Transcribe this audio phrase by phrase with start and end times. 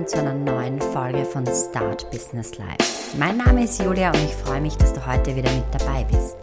[0.00, 3.18] willkommen zu einer neuen Folge von Start Business Life.
[3.18, 6.36] Mein Name ist Julia und ich freue mich, dass du heute wieder mit dabei bist.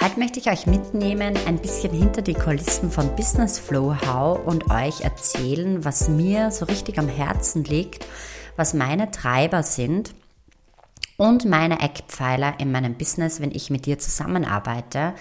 [0.00, 4.70] Heute möchte ich euch mitnehmen, ein bisschen hinter die Kulissen von Business Flow How und
[4.70, 8.04] euch erzählen, was mir so richtig am Herzen liegt,
[8.56, 10.14] was meine Treiber sind
[11.16, 15.14] und meine Eckpfeiler in meinem Business, wenn ich mit dir zusammenarbeite,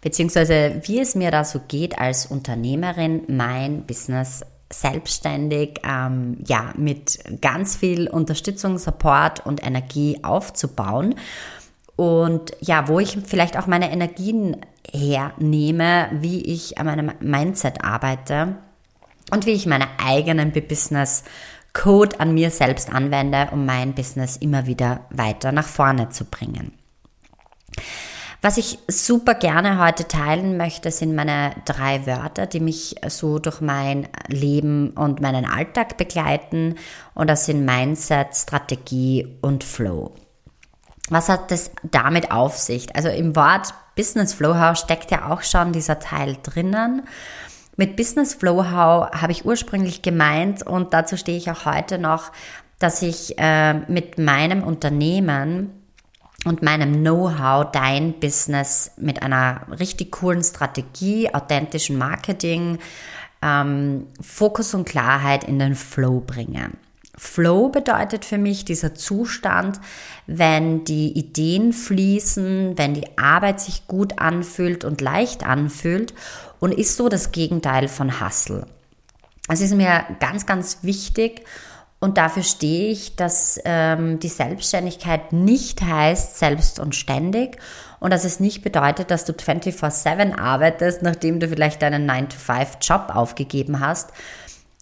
[0.00, 7.18] beziehungsweise wie es mir da so geht als Unternehmerin, mein Business selbstständig, ähm, ja, mit
[7.40, 11.14] ganz viel Unterstützung, Support und Energie aufzubauen.
[11.96, 14.56] Und ja, wo ich vielleicht auch meine Energien
[14.92, 18.56] hernehme, wie ich an meinem Mindset arbeite
[19.30, 21.24] und wie ich meine eigenen Business
[21.72, 26.72] Code an mir selbst anwende, um mein Business immer wieder weiter nach vorne zu bringen.
[28.40, 33.60] Was ich super gerne heute teilen möchte, sind meine drei Wörter, die mich so durch
[33.60, 36.76] mein Leben und meinen Alltag begleiten.
[37.14, 40.12] Und das sind Mindset, Strategie und Flow.
[41.10, 42.94] Was hat das damit auf sich?
[42.94, 47.02] Also im Wort Business Flow How steckt ja auch schon dieser Teil drinnen.
[47.76, 52.30] Mit Business Flow How habe ich ursprünglich gemeint und dazu stehe ich auch heute noch,
[52.78, 55.77] dass ich äh, mit meinem Unternehmen
[56.48, 62.78] und meinem Know-how dein Business mit einer richtig coolen Strategie, authentischen Marketing,
[63.42, 66.70] ähm, Fokus und Klarheit in den Flow bringe.
[67.16, 69.80] Flow bedeutet für mich dieser Zustand,
[70.26, 76.14] wenn die Ideen fließen, wenn die Arbeit sich gut anfühlt und leicht anfühlt
[76.60, 78.66] und ist so das Gegenteil von Hustle.
[79.48, 81.42] Es ist mir ganz, ganz wichtig
[82.00, 87.58] und dafür stehe ich, dass ähm, die Selbstständigkeit nicht heißt selbst und ständig
[87.98, 93.80] und dass es nicht bedeutet, dass du 24/7 arbeitest, nachdem du vielleicht deinen 9-to-5-Job aufgegeben
[93.80, 94.10] hast,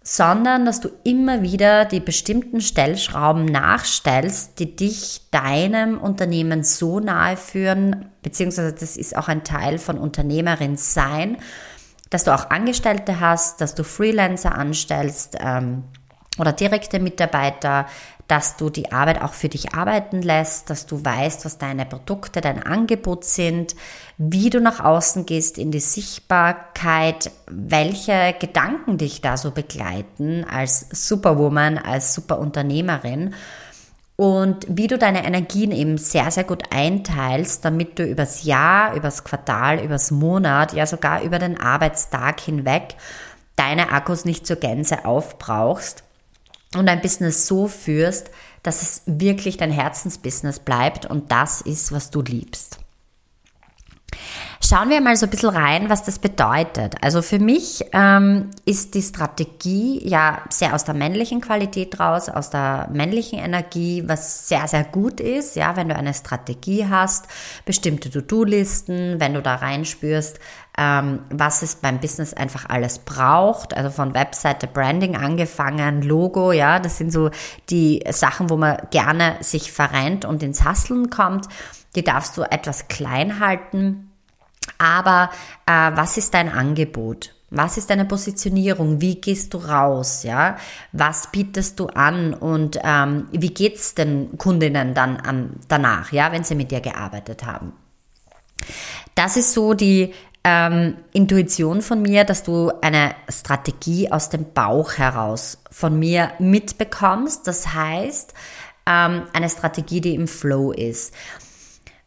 [0.02, 7.36] sondern dass du immer wieder die bestimmten Stellschrauben nachstellst, die dich deinem Unternehmen so nahe
[7.36, 11.38] führen, beziehungsweise das ist auch ein Teil von Unternehmerin sein,
[12.10, 15.82] dass du auch Angestellte hast, dass du Freelancer anstellst, ähm,
[16.38, 17.86] oder direkte Mitarbeiter,
[18.28, 22.40] dass du die Arbeit auch für dich arbeiten lässt, dass du weißt, was deine Produkte,
[22.40, 23.76] dein Angebot sind,
[24.18, 30.86] wie du nach außen gehst in die Sichtbarkeit, welche Gedanken dich da so begleiten als
[30.90, 33.34] Superwoman, als Superunternehmerin
[34.16, 39.24] und wie du deine Energien eben sehr, sehr gut einteilst, damit du übers Jahr, übers
[39.24, 42.96] Quartal, übers Monat, ja sogar über den Arbeitstag hinweg
[43.56, 46.05] deine Akkus nicht zur Gänze aufbrauchst
[46.74, 48.30] und ein Business so führst,
[48.62, 52.78] dass es wirklich dein Herzensbusiness bleibt und das ist, was du liebst.
[54.68, 56.96] Schauen wir mal so ein bisschen rein, was das bedeutet.
[57.00, 62.50] Also für mich ähm, ist die Strategie ja sehr aus der männlichen Qualität raus, aus
[62.50, 67.26] der männlichen Energie, was sehr, sehr gut ist, ja, wenn du eine Strategie hast,
[67.64, 70.40] bestimmte To-Do-Listen, wenn du da reinspürst,
[70.76, 76.80] ähm, was es beim Business einfach alles braucht, also von Webseite, Branding angefangen, Logo, ja,
[76.80, 77.30] das sind so
[77.70, 81.46] die Sachen, wo man gerne sich verrennt und ins Hasseln kommt.
[81.94, 84.05] Die darfst du etwas klein halten.
[84.78, 85.30] Aber
[85.66, 87.32] äh, was ist dein Angebot?
[87.50, 89.00] Was ist deine Positionierung?
[89.00, 90.24] Wie gehst du raus?
[90.24, 90.56] Ja,
[90.92, 96.12] was bietest du an und ähm, wie geht's den Kundinnen dann an, danach?
[96.12, 97.72] Ja, wenn sie mit dir gearbeitet haben.
[99.14, 100.12] Das ist so die
[100.42, 107.46] ähm, Intuition von mir, dass du eine Strategie aus dem Bauch heraus von mir mitbekommst.
[107.46, 108.34] Das heißt,
[108.86, 111.14] ähm, eine Strategie, die im Flow ist.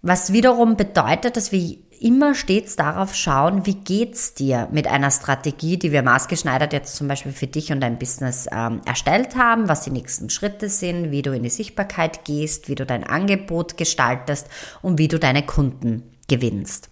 [0.02, 5.78] Was wiederum bedeutet, dass wir immer stets darauf schauen, wie geht's dir mit einer Strategie,
[5.78, 9.84] die wir maßgeschneidert jetzt zum Beispiel für dich und dein Business ähm, erstellt haben, was
[9.84, 14.48] die nächsten Schritte sind, wie du in die Sichtbarkeit gehst, wie du dein Angebot gestaltest
[14.82, 16.90] und wie du deine Kunden gewinnst.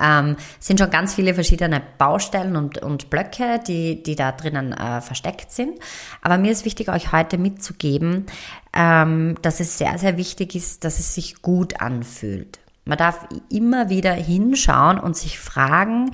[0.00, 5.00] Ähm, sind schon ganz viele verschiedene Baustellen und, und Blöcke, die, die da drinnen äh,
[5.00, 5.78] versteckt sind.
[6.22, 8.26] Aber mir ist wichtig, euch heute mitzugeben,
[8.72, 12.60] ähm, dass es sehr, sehr wichtig ist, dass es sich gut anfühlt.
[12.84, 16.10] Man darf immer wieder hinschauen und sich fragen,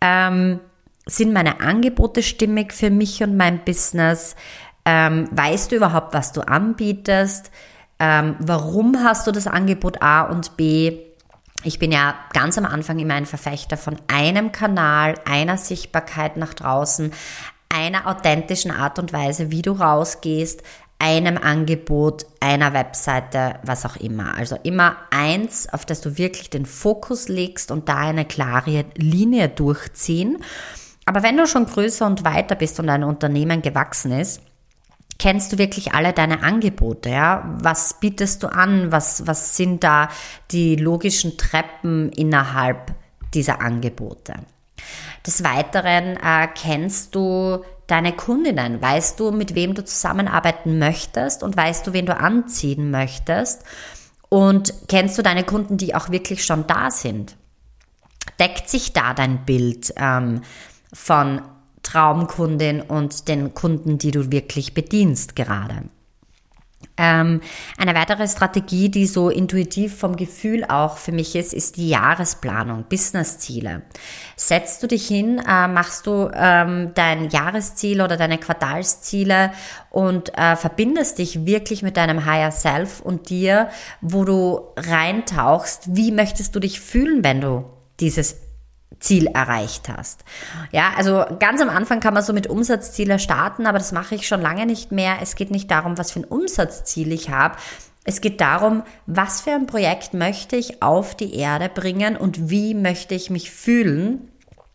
[0.00, 0.60] ähm,
[1.06, 4.36] sind meine Angebote stimmig für mich und mein Business?
[4.84, 7.50] Ähm, weißt du überhaupt, was du anbietest?
[7.98, 10.98] Ähm, warum hast du das Angebot A und B?
[11.64, 16.54] Ich bin ja ganz am Anfang immer ein Verfechter von einem Kanal, einer Sichtbarkeit nach
[16.54, 17.12] draußen,
[17.68, 20.62] einer authentischen Art und Weise, wie du rausgehst,
[21.02, 24.36] einem Angebot, einer Webseite, was auch immer.
[24.36, 29.48] Also immer eins, auf das du wirklich den Fokus legst und da eine klare Linie
[29.48, 30.38] durchziehen.
[31.04, 34.42] Aber wenn du schon größer und weiter bist und dein Unternehmen gewachsen ist,
[35.18, 37.52] kennst du wirklich alle deine Angebote, ja?
[37.58, 38.92] Was bietest du an?
[38.92, 40.08] Was, was sind da
[40.52, 42.94] die logischen Treppen innerhalb
[43.34, 44.34] dieser Angebote?
[45.26, 48.80] Des Weiteren äh, kennst du deine Kundinnen?
[48.80, 53.62] Weißt du, mit wem du zusammenarbeiten möchtest und weißt du, wen du anziehen möchtest?
[54.28, 57.36] Und kennst du deine Kunden, die auch wirklich schon da sind?
[58.40, 60.40] Deckt sich da dein Bild ähm,
[60.92, 61.42] von
[61.82, 65.82] Traumkundin und den Kunden, die du wirklich bedienst gerade?
[67.02, 67.40] Ähm,
[67.78, 72.84] eine weitere Strategie, die so intuitiv vom Gefühl auch für mich ist, ist die Jahresplanung,
[72.88, 73.82] Businessziele.
[74.36, 79.50] Setzt du dich hin, äh, machst du ähm, dein Jahresziel oder deine Quartalsziele
[79.90, 83.68] und äh, verbindest dich wirklich mit deinem Higher Self und dir,
[84.00, 87.64] wo du reintauchst, wie möchtest du dich fühlen, wenn du
[87.98, 88.36] dieses
[89.00, 90.24] Ziel erreicht hast.
[90.70, 94.26] Ja, also ganz am Anfang kann man so mit Umsatzziele starten, aber das mache ich
[94.26, 95.16] schon lange nicht mehr.
[95.20, 97.56] Es geht nicht darum, was für ein Umsatzziel ich habe.
[98.04, 102.74] Es geht darum, was für ein Projekt möchte ich auf die Erde bringen und wie
[102.74, 104.31] möchte ich mich fühlen,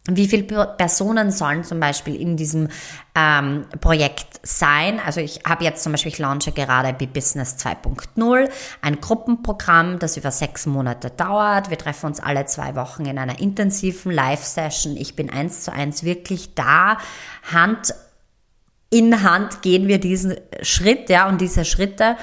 [0.09, 2.69] wie viele Personen sollen zum Beispiel in diesem
[3.13, 5.01] ähm, Projekt sein?
[5.05, 8.49] Also ich habe jetzt zum Beispiel, ich launche gerade B-Business 2.0,
[8.81, 11.69] ein Gruppenprogramm, das über sechs Monate dauert.
[11.69, 14.95] Wir treffen uns alle zwei Wochen in einer intensiven Live-Session.
[14.95, 16.97] Ich bin eins zu eins wirklich da.
[17.51, 17.93] Hand
[18.89, 22.15] in Hand gehen wir diesen Schritt, ja, und diese Schritte.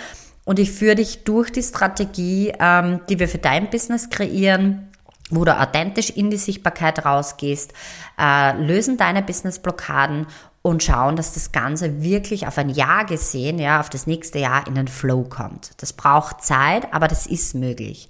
[0.47, 4.91] Und ich führe dich durch die Strategie, ähm, die wir für dein Business kreieren
[5.31, 7.73] wo du authentisch in die Sichtbarkeit rausgehst,
[8.21, 10.27] äh, lösen deine Business-Blockaden
[10.63, 14.67] und schauen, dass das Ganze wirklich auf ein Jahr gesehen, ja, auf das nächste Jahr
[14.67, 15.71] in den Flow kommt.
[15.79, 18.09] Das braucht Zeit, aber das ist möglich.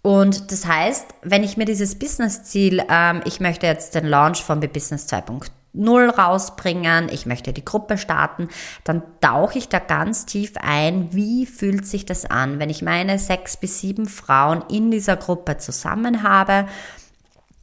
[0.00, 4.60] Und das heißt, wenn ich mir dieses Business-Ziel, ähm, ich möchte jetzt den Launch von
[4.60, 8.48] B-Business 2.0 Null rausbringen, ich möchte die Gruppe starten,
[8.84, 13.18] dann tauche ich da ganz tief ein, wie fühlt sich das an, wenn ich meine
[13.18, 16.66] sechs bis sieben Frauen in dieser Gruppe zusammen habe,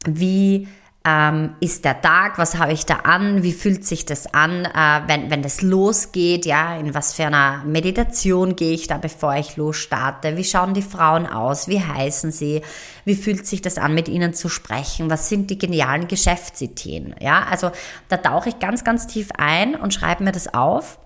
[0.06, 0.68] wie
[1.04, 5.02] ähm, ist der Tag, was habe ich da an, wie fühlt sich das an, äh,
[5.08, 9.58] wenn, wenn das losgeht, ja, in was für einer Meditation gehe ich da, bevor ich
[9.58, 12.62] losstarte, wie schauen die Frauen aus, wie heißen sie,
[13.04, 17.46] wie fühlt sich das an, mit ihnen zu sprechen, was sind die genialen Geschäftsideen, ja,
[17.50, 17.72] also
[18.10, 21.00] da tauche ich ganz, ganz tief ein und schreibe mir das auf.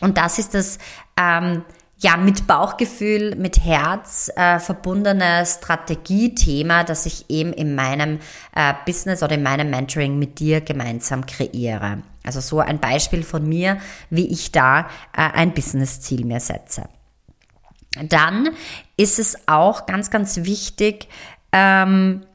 [0.00, 0.78] Und das ist das,
[1.16, 1.64] ähm,
[1.98, 8.18] ja, mit Bauchgefühl, mit Herz äh, verbundene Strategiethema, das ich eben in meinem
[8.54, 12.02] äh, Business oder in meinem Mentoring mit dir gemeinsam kreiere.
[12.24, 13.78] Also so ein Beispiel von mir,
[14.10, 14.80] wie ich da
[15.16, 16.88] äh, ein Business-Ziel mir setze.
[18.02, 18.50] Dann
[18.96, 21.08] ist es auch ganz, ganz wichtig,
[21.52, 22.26] ähm,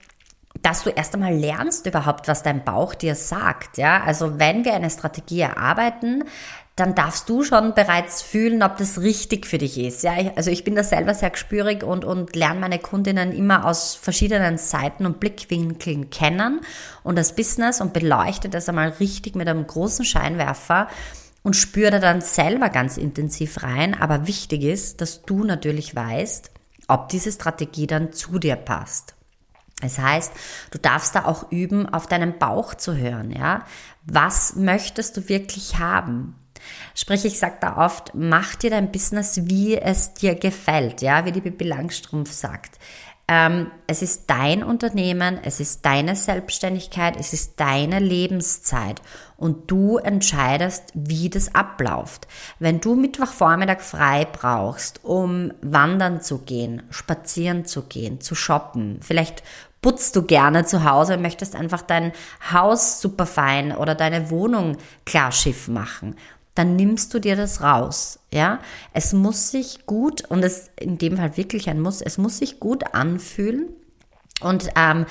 [0.61, 3.77] dass du erst einmal lernst überhaupt, was dein Bauch dir sagt.
[3.77, 6.23] Ja, also wenn wir eine Strategie erarbeiten,
[6.79, 10.03] dann darfst du schon bereits fühlen, ob das richtig für dich ist.
[10.03, 13.95] Ja, also ich bin da selber sehr gespürig und, und lerne meine Kundinnen immer aus
[13.95, 16.61] verschiedenen Seiten und Blickwinkeln kennen
[17.03, 20.87] und das Business und beleuchte das einmal richtig mit einem großen Scheinwerfer
[21.43, 23.99] und spüre da dann selber ganz intensiv rein.
[23.99, 26.51] Aber wichtig ist, dass du natürlich weißt,
[26.87, 29.15] ob diese Strategie dann zu dir passt.
[29.81, 30.33] Das heißt,
[30.71, 33.65] du darfst da auch üben, auf deinen Bauch zu hören, ja.
[34.03, 36.35] Was möchtest du wirklich haben?
[36.95, 41.31] Sprich, ich sage da oft, mach dir dein Business, wie es dir gefällt, ja, wie
[41.31, 42.77] die Bibi Langstrumpf sagt.
[43.31, 49.03] Ähm, es ist dein Unternehmen, es ist deine Selbstständigkeit, es ist deine Lebenszeit
[49.37, 52.27] und du entscheidest, wie das abläuft.
[52.57, 59.43] Wenn du Mittwochvormittag frei brauchst, um wandern zu gehen, spazieren zu gehen, zu shoppen, vielleicht
[59.81, 62.13] putzt du gerne zu Hause und möchtest einfach dein
[62.51, 66.15] Haus super fein oder deine Wohnung klar Schiff machen,
[66.59, 68.19] dann nimmst du dir das raus.
[68.31, 68.59] Ja,
[68.93, 72.01] es muss sich gut und es in dem Fall wirklich ein Muss.
[72.01, 73.69] Es muss sich gut anfühlen
[74.41, 75.05] und ähm,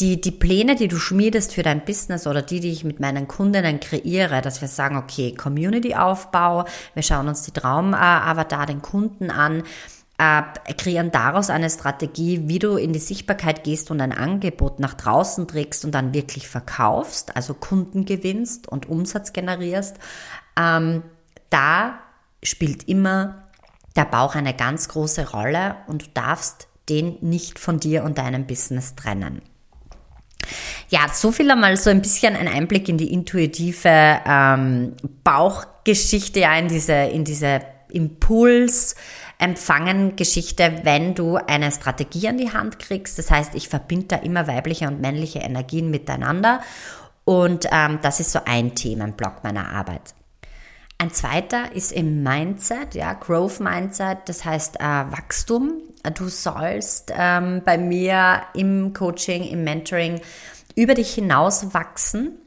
[0.00, 3.28] die, die Pläne, die du schmiedest für dein Business oder die, die ich mit meinen
[3.28, 9.62] Kundinnen kreiere, dass wir sagen, okay, Community-Aufbau, wir schauen uns die Traum-Avatar, den Kunden an,
[10.18, 10.42] äh,
[10.74, 15.48] kreieren daraus eine Strategie, wie du in die Sichtbarkeit gehst und ein Angebot nach draußen
[15.48, 19.96] trägst und dann wirklich verkaufst, also Kunden gewinnst und Umsatz generierst,
[20.56, 21.02] ähm,
[21.50, 21.98] da
[22.42, 23.44] spielt immer
[23.96, 28.46] der Bauch eine ganz große Rolle und du darfst den nicht von dir und deinem
[28.46, 29.42] Business trennen.
[30.90, 34.94] Ja, so viel einmal so ein bisschen ein Einblick in die intuitive ähm,
[35.24, 38.94] Bauchgeschichte, ja, in diese, in diese Impuls,
[39.38, 43.18] empfangen Geschichte, wenn du eine Strategie an die Hand kriegst.
[43.18, 46.60] Das heißt, ich verbinde da immer weibliche und männliche Energien miteinander.
[47.24, 50.14] Und ähm, das ist so ein Themenblock meiner Arbeit.
[50.98, 55.82] Ein zweiter ist im Mindset, ja, Growth Mindset, das heißt äh, Wachstum.
[56.14, 60.20] Du sollst ähm, bei mir im Coaching, im Mentoring
[60.76, 62.38] über dich hinaus wachsen.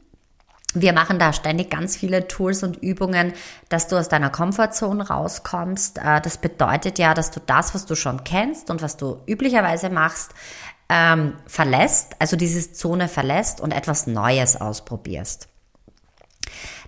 [0.81, 3.34] Wir machen da ständig ganz viele Tools und Übungen,
[3.69, 5.98] dass du aus deiner Komfortzone rauskommst.
[5.98, 9.89] Äh, das bedeutet ja, dass du das, was du schon kennst und was du üblicherweise
[9.89, 10.31] machst,
[10.89, 15.50] ähm, verlässt, also diese Zone verlässt und etwas Neues ausprobierst.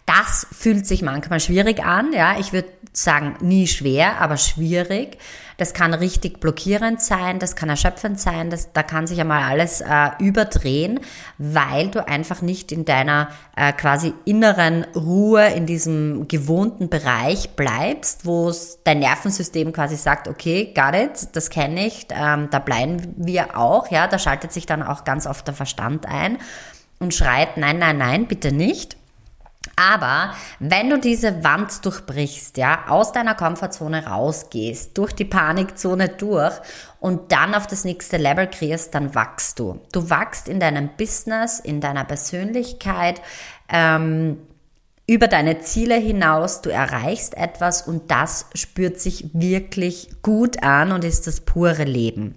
[0.06, 2.40] Das fühlt sich manchmal schwierig an, ja.
[2.40, 5.18] Ich würde sagen, nie schwer, aber schwierig.
[5.60, 9.82] Das kann richtig blockierend sein, das kann erschöpfend sein, das, da kann sich einmal alles
[9.82, 11.02] äh, überdrehen,
[11.38, 18.26] weil du einfach nicht in deiner äh, quasi inneren Ruhe, in diesem gewohnten Bereich bleibst,
[18.26, 18.54] wo
[18.86, 23.92] dein Nervensystem quasi sagt, okay, got it, das kenne ich, ähm, da bleiben wir auch,
[23.92, 26.38] ja, da schaltet sich dann auch ganz oft der Verstand ein
[27.00, 28.99] und schreit, nein, nein, nein, bitte nicht.
[29.76, 36.54] Aber wenn du diese Wand durchbrichst, ja, aus deiner Komfortzone rausgehst, durch die Panikzone durch
[37.00, 39.82] und dann auf das nächste Level kriegst, dann wachst du.
[39.92, 43.22] Du wachst in deinem Business, in deiner Persönlichkeit,
[43.68, 44.38] ähm,
[45.08, 51.04] über deine Ziele hinaus, du erreichst etwas und das spürt sich wirklich gut an und
[51.04, 52.36] ist das pure Leben.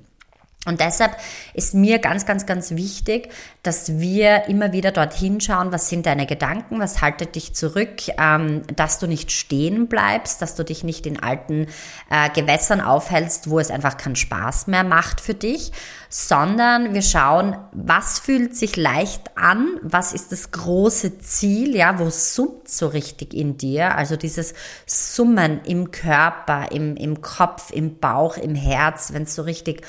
[0.64, 1.16] Und deshalb
[1.54, 3.30] ist mir ganz, ganz, ganz wichtig,
[3.64, 8.62] dass wir immer wieder dorthin schauen, was sind deine Gedanken, was haltet dich zurück, ähm,
[8.76, 11.66] dass du nicht stehen bleibst, dass du dich nicht in alten
[12.10, 15.72] äh, Gewässern aufhältst, wo es einfach keinen Spaß mehr macht für dich,
[16.08, 22.08] sondern wir schauen, was fühlt sich leicht an, was ist das große Ziel, ja, wo
[22.08, 24.54] summt so richtig in dir, also dieses
[24.86, 29.82] Summen im Körper, im, im Kopf, im Bauch, im Herz, wenn es so richtig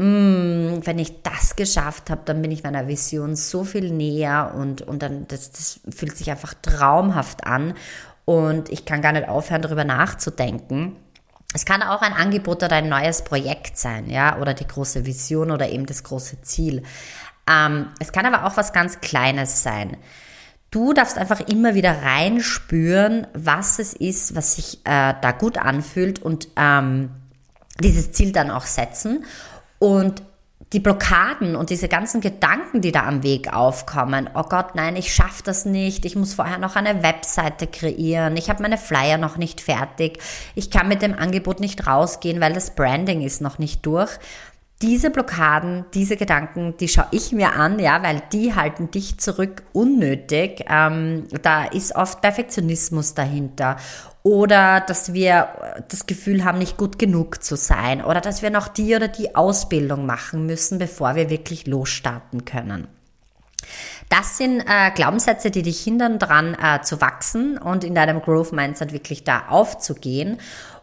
[0.00, 4.82] mm, wenn ich das geschafft habe, dann bin ich meiner Vision so viel näher und,
[4.82, 7.74] und dann, das, das fühlt sich einfach traumhaft an
[8.24, 10.96] und ich kann gar nicht aufhören, darüber nachzudenken.
[11.52, 15.50] Es kann auch ein Angebot oder ein neues Projekt sein, ja, oder die große Vision
[15.50, 16.82] oder eben das große Ziel.
[17.48, 19.96] Ähm, es kann aber auch was ganz Kleines sein.
[20.70, 26.20] Du darfst einfach immer wieder reinspüren, was es ist, was sich äh, da gut anfühlt
[26.20, 27.10] und ähm,
[27.80, 29.24] dieses Ziel dann auch setzen
[29.80, 30.22] und
[30.72, 35.12] die Blockaden und diese ganzen Gedanken, die da am Weg aufkommen, oh Gott, nein, ich
[35.12, 39.36] schaffe das nicht, ich muss vorher noch eine Webseite kreieren, ich habe meine Flyer noch
[39.36, 40.20] nicht fertig,
[40.54, 44.10] ich kann mit dem Angebot nicht rausgehen, weil das Branding ist noch nicht durch.
[44.80, 49.62] Diese Blockaden, diese Gedanken, die schaue ich mir an, ja, weil die halten dich zurück
[49.74, 50.64] unnötig.
[50.70, 53.76] Ähm, da ist oft Perfektionismus dahinter
[54.22, 58.68] oder dass wir das Gefühl haben, nicht gut genug zu sein oder dass wir noch
[58.68, 62.88] die oder die Ausbildung machen müssen, bevor wir wirklich losstarten können.
[64.08, 68.52] Das sind äh, Glaubenssätze, die dich hindern daran äh, zu wachsen und in deinem Growth
[68.52, 70.38] Mindset wirklich da aufzugehen.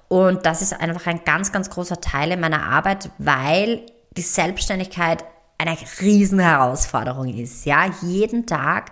[0.08, 3.82] Und das ist einfach ein ganz, ganz großer Teil in meiner Arbeit, weil
[4.15, 5.25] die Selbstständigkeit
[5.58, 7.65] eine Riesenherausforderung ist.
[7.65, 8.91] Ja, jeden Tag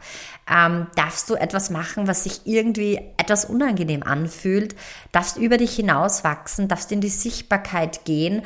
[0.50, 4.76] ähm, darfst du etwas machen, was sich irgendwie etwas unangenehm anfühlt,
[5.12, 8.44] darfst über dich hinauswachsen, darfst in die Sichtbarkeit gehen,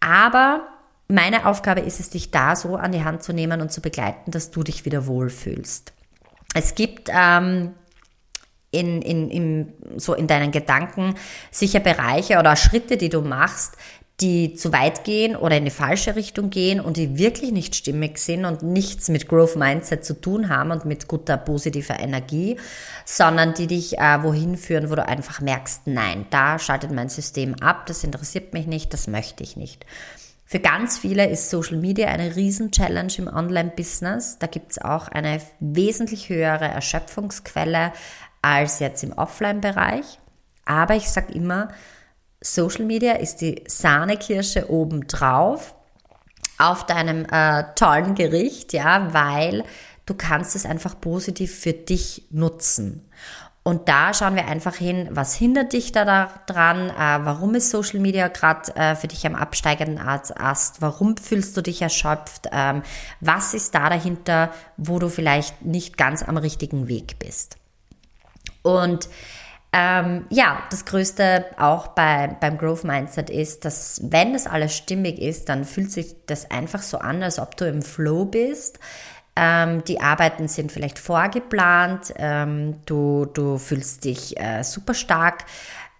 [0.00, 0.68] aber
[1.08, 4.30] meine Aufgabe ist es, dich da so an die Hand zu nehmen und zu begleiten,
[4.30, 5.94] dass du dich wieder wohlfühlst.
[6.54, 7.74] Es gibt ähm,
[8.70, 11.14] in, in, in, so in deinen Gedanken
[11.50, 13.76] sicher Bereiche oder Schritte, die du machst,
[14.20, 18.18] die zu weit gehen oder in die falsche Richtung gehen und die wirklich nicht stimmig
[18.18, 22.56] sind und nichts mit Growth Mindset zu tun haben und mit guter positiver Energie,
[23.04, 27.54] sondern die dich äh, wohin führen, wo du einfach merkst, nein, da schaltet mein System
[27.60, 29.86] ab, das interessiert mich nicht, das möchte ich nicht.
[30.50, 34.38] Für ganz viele ist Social Media eine Riesen-Challenge im Online-Business.
[34.38, 37.92] Da gibt es auch eine wesentlich höhere Erschöpfungsquelle
[38.40, 40.18] als jetzt im Offline-Bereich.
[40.64, 41.68] Aber ich sage immer,
[42.40, 45.74] Social Media ist die Sahnekirsche obendrauf
[46.58, 49.64] auf deinem äh, tollen Gericht, ja, weil
[50.06, 53.08] du kannst es einfach positiv für dich nutzen.
[53.68, 58.00] Und da schauen wir einfach hin, was hindert dich da dran, äh, warum ist Social
[58.00, 62.82] Media gerade äh, für dich am absteigenden Ast, warum fühlst du dich erschöpft, ähm,
[63.20, 67.58] was ist da dahinter, wo du vielleicht nicht ganz am richtigen Weg bist.
[68.62, 69.10] Und
[69.72, 75.18] ähm, ja, das Größte auch bei, beim Growth Mindset ist, dass wenn das alles stimmig
[75.18, 78.78] ist, dann fühlt sich das einfach so an, als ob du im Flow bist.
[79.36, 85.44] Ähm, die Arbeiten sind vielleicht vorgeplant, ähm, du, du fühlst dich äh, super stark,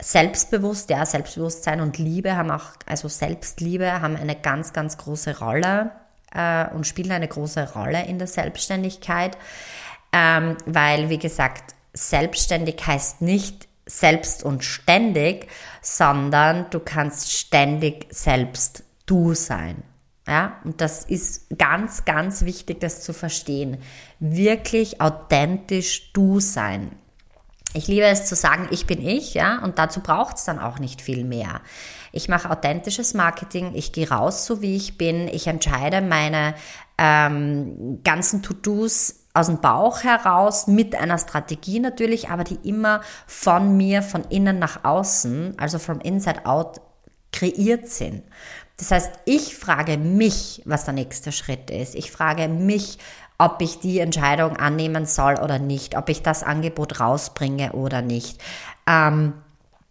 [0.00, 5.90] selbstbewusst, ja, Selbstbewusstsein und Liebe haben auch, also Selbstliebe haben eine ganz, ganz große Rolle
[6.34, 9.36] äh, und spielen eine große Rolle in der Selbstständigkeit,
[10.12, 15.48] ähm, weil, wie gesagt, selbstständig heißt nicht selbst und ständig,
[15.82, 19.82] sondern du kannst ständig selbst du sein.
[20.26, 23.78] Ja, und das ist ganz, ganz wichtig, das zu verstehen.
[24.20, 26.92] Wirklich authentisch du sein.
[27.72, 30.78] Ich liebe es zu sagen, ich bin ich, ja, und dazu braucht es dann auch
[30.78, 31.62] nicht viel mehr.
[32.12, 36.54] Ich mache authentisches Marketing, ich gehe raus, so wie ich bin, ich entscheide meine
[36.98, 43.76] ähm, ganzen To-Dos aus dem Bauch heraus, mit einer Strategie natürlich, aber die immer von
[43.76, 46.80] mir, von innen nach außen, also from inside out,
[47.32, 48.22] kreiert sind.
[48.78, 51.94] Das heißt, ich frage mich, was der nächste Schritt ist.
[51.94, 52.98] Ich frage mich,
[53.38, 58.40] ob ich die Entscheidung annehmen soll oder nicht, ob ich das Angebot rausbringe oder nicht.
[58.86, 59.34] Ähm,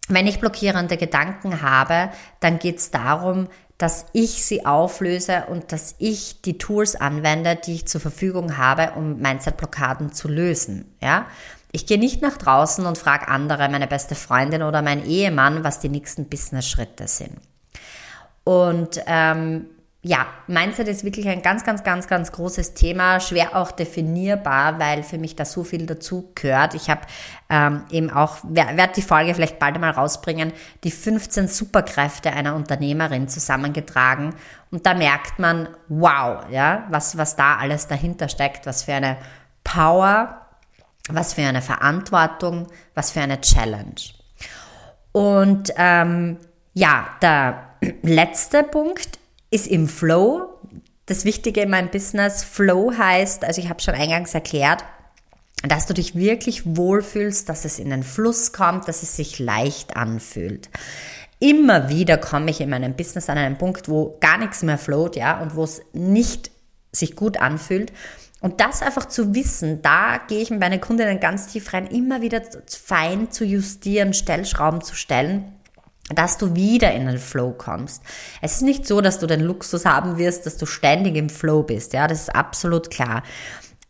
[0.08, 3.48] wenn ich blockierende Gedanken habe, dann geht es darum,
[3.78, 8.92] dass ich sie auflöse und dass ich die Tools anwende, die ich zur Verfügung habe,
[8.96, 10.92] um Mindset-Blockaden zu lösen.
[11.00, 11.26] Ja?
[11.70, 15.78] Ich gehe nicht nach draußen und frage andere, meine beste Freundin oder mein Ehemann, was
[15.78, 17.38] die nächsten Business-Schritte sind.
[18.42, 19.66] Und ähm,
[20.08, 25.02] ja, Mindset ist wirklich ein ganz, ganz, ganz, ganz großes Thema, schwer auch definierbar, weil
[25.02, 26.72] für mich da so viel dazu gehört.
[26.72, 27.02] Ich habe
[27.50, 33.28] ähm, eben auch, werde die Folge vielleicht bald einmal rausbringen, die 15 Superkräfte einer Unternehmerin
[33.28, 34.34] zusammengetragen.
[34.70, 39.18] Und da merkt man, wow, ja, was, was da alles dahinter steckt, was für eine
[39.62, 40.40] Power,
[41.10, 44.00] was für eine Verantwortung, was für eine Challenge.
[45.12, 46.38] Und ähm,
[46.72, 49.17] ja, der letzte Punkt
[49.50, 50.60] ist im Flow.
[51.06, 54.84] Das Wichtige in meinem Business, Flow heißt, also ich habe schon eingangs erklärt,
[55.66, 59.96] dass du dich wirklich wohlfühlst, dass es in den Fluss kommt, dass es sich leicht
[59.96, 60.68] anfühlt.
[61.40, 65.16] Immer wieder komme ich in meinem Business an einen Punkt, wo gar nichts mehr float,
[65.16, 66.50] ja, und wo es nicht
[66.92, 67.92] sich gut anfühlt.
[68.40, 72.22] Und das einfach zu wissen, da gehe ich mit meinen Kundinnen ganz tief rein, immer
[72.22, 75.52] wieder fein zu justieren, Stellschrauben zu stellen,
[76.14, 78.02] dass du wieder in den Flow kommst.
[78.40, 81.62] Es ist nicht so, dass du den Luxus haben wirst, dass du ständig im Flow
[81.62, 81.92] bist.
[81.92, 83.22] Ja, das ist absolut klar.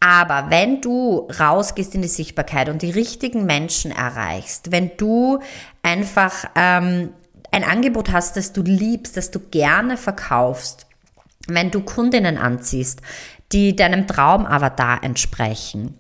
[0.01, 5.41] Aber wenn du rausgehst in die Sichtbarkeit und die richtigen Menschen erreichst, wenn du
[5.83, 7.11] einfach ähm,
[7.51, 10.87] ein Angebot hast, das du liebst, das du gerne verkaufst,
[11.49, 13.01] wenn du Kundinnen anziehst,
[13.53, 15.99] die deinem Traumavatar entsprechen,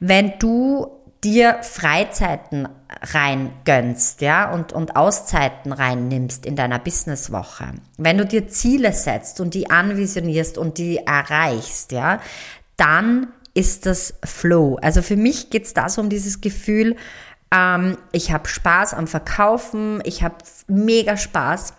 [0.00, 0.88] wenn du
[1.22, 2.68] dir Freizeiten
[3.02, 9.40] rein gönnst, ja, und, und Auszeiten reinnimmst in deiner Businesswoche, wenn du dir Ziele setzt
[9.40, 12.20] und die anvisionierst und die erreichst, ja,
[12.76, 14.78] dann ist das Flow.
[14.80, 16.96] Also für mich geht's da so um dieses Gefühl,
[17.52, 20.36] ähm, ich habe Spaß am Verkaufen, ich habe
[20.68, 21.74] mega Spaß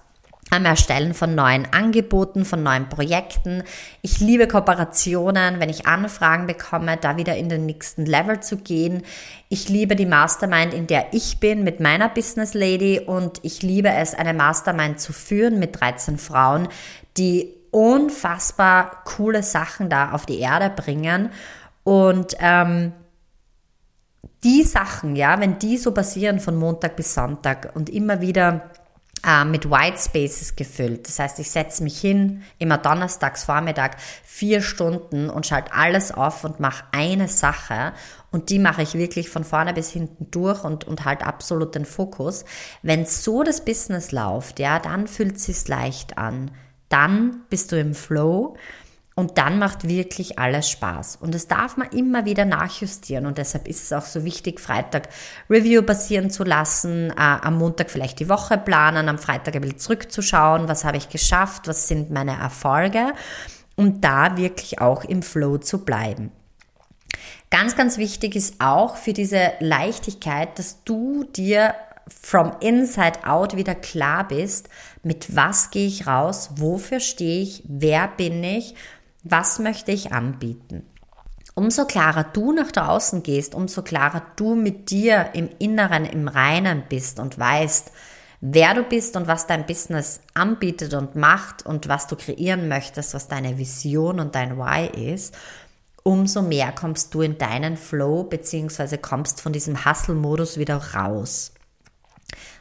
[0.51, 3.63] am Erstellen von neuen Angeboten, von neuen Projekten.
[4.01, 9.03] Ich liebe Kooperationen, wenn ich Anfragen bekomme, da wieder in den nächsten Level zu gehen.
[9.47, 13.89] Ich liebe die Mastermind, in der ich bin mit meiner Business Lady und ich liebe
[13.89, 16.67] es, eine Mastermind zu führen mit 13 Frauen,
[17.17, 21.29] die unfassbar coole Sachen da auf die Erde bringen
[21.85, 22.91] und ähm,
[24.43, 28.71] die Sachen, ja, wenn die so passieren von Montag bis Sonntag und immer wieder
[29.25, 31.07] äh, mit White Spaces gefüllt.
[31.07, 36.43] Das heißt, ich setze mich hin, immer donnerstags Vormittag, vier Stunden und schalte alles auf
[36.43, 37.93] und mache eine Sache.
[38.31, 41.85] Und die mache ich wirklich von vorne bis hinten durch und, und halt absolut den
[41.85, 42.45] Fokus.
[42.81, 46.51] Wenn so das Business läuft, ja, dann fühlt es sich leicht an.
[46.89, 48.55] Dann bist du im Flow
[49.15, 51.17] und dann macht wirklich alles Spaß.
[51.17, 53.25] Und das darf man immer wieder nachjustieren.
[53.25, 55.09] Und deshalb ist es auch so wichtig, Freitag
[55.49, 59.79] Review passieren zu lassen, äh, am Montag vielleicht die Woche planen, am Freitag ein bisschen
[59.79, 63.13] zurückzuschauen, was habe ich geschafft, was sind meine Erfolge,
[63.75, 66.31] um da wirklich auch im Flow zu bleiben.
[67.49, 71.75] Ganz, ganz wichtig ist auch für diese Leichtigkeit, dass du dir
[72.07, 74.69] from inside out wieder klar bist,
[75.03, 78.73] mit was gehe ich raus, wofür stehe ich, wer bin ich
[79.23, 80.83] was möchte ich anbieten?
[81.53, 86.83] Umso klarer du nach draußen gehst, umso klarer du mit dir im Inneren, im Reinen
[86.87, 87.91] bist und weißt,
[88.39, 93.13] wer du bist und was dein Business anbietet und macht und was du kreieren möchtest,
[93.13, 95.37] was deine Vision und dein Why ist,
[96.03, 101.53] umso mehr kommst du in deinen Flow beziehungsweise kommst von diesem Hustle-Modus wieder raus.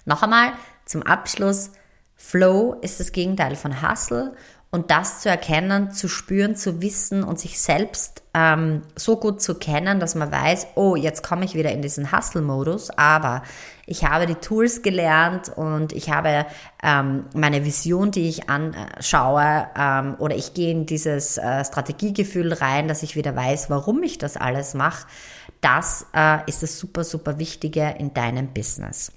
[0.04, 0.52] Noch einmal
[0.84, 1.70] zum Abschluss,
[2.16, 4.34] Flow ist das Gegenteil von Hustle
[4.72, 9.56] Und das zu erkennen, zu spüren, zu wissen und sich selbst ähm, so gut zu
[9.56, 13.42] kennen, dass man weiß, oh, jetzt komme ich wieder in diesen Hustle-Modus, aber
[13.86, 16.46] ich habe die Tools gelernt und ich habe
[16.84, 22.86] ähm, meine Vision, die ich anschaue, ähm, oder ich gehe in dieses äh, Strategiegefühl rein,
[22.86, 25.08] dass ich wieder weiß, warum ich das alles mache.
[25.60, 29.10] Das äh, ist das super, super Wichtige in deinem Business.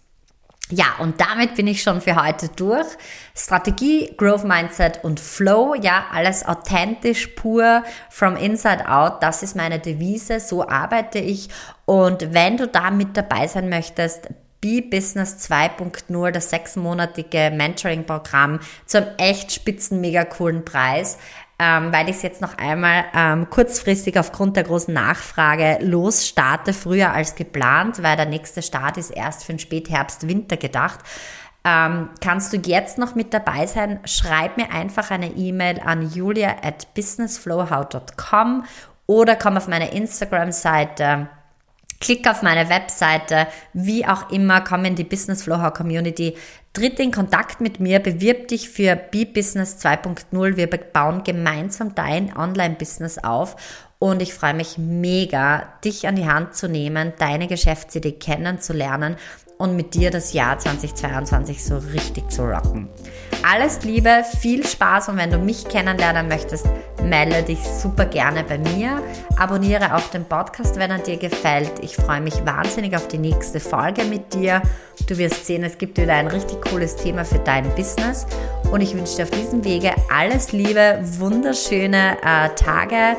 [0.70, 2.88] Ja, und damit bin ich schon für heute durch.
[3.36, 9.80] Strategie, Growth Mindset und Flow, ja, alles authentisch, pur, from inside out, das ist meine
[9.80, 11.50] Devise, so arbeite ich.
[11.86, 14.30] Und wenn du da mit dabei sein möchtest,
[14.62, 21.18] B-Business 2.0, das sechsmonatige Mentoring-Programm zum echt spitzen, mega coolen Preis
[21.60, 27.14] ähm, weil ich es jetzt noch einmal ähm, kurzfristig aufgrund der großen Nachfrage losstarte, früher
[27.14, 31.00] als geplant, weil der nächste Start ist erst für den Spätherbst, Winter gedacht.
[31.66, 34.00] Ähm, kannst du jetzt noch mit dabei sein?
[34.06, 38.66] Schreib mir einfach eine E-Mail an julia at businessflowhow.com
[39.08, 41.30] oder komm auf meine Instagram-Seite
[42.04, 46.36] Klick auf meine Webseite, wie auch immer, komm in die Business Flow Community,
[46.74, 50.58] tritt in Kontakt mit mir, bewirb dich für B-Business 2.0.
[50.58, 53.56] Wir bauen gemeinsam dein Online-Business auf
[54.00, 59.16] und ich freue mich mega, dich an die Hand zu nehmen, deine Geschäftsidee kennenzulernen
[59.58, 62.90] und mit dir das Jahr 2022 so richtig zu rocken.
[63.46, 66.66] Alles Liebe, viel Spaß und wenn du mich kennenlernen möchtest,
[67.04, 69.04] melde dich super gerne bei mir.
[69.38, 71.72] Abonniere auch den Podcast, wenn er dir gefällt.
[71.82, 74.62] Ich freue mich wahnsinnig auf die nächste Folge mit dir.
[75.08, 78.26] Du wirst sehen, es gibt wieder ein richtig cooles Thema für dein Business
[78.72, 83.18] und ich wünsche dir auf diesem Wege alles Liebe, wunderschöne äh, Tage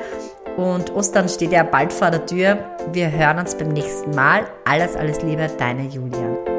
[0.57, 2.59] und Ostern steht ja bald vor der Tür.
[2.93, 4.47] Wir hören uns beim nächsten Mal.
[4.65, 6.54] Alles, alles Liebe, deine Julia.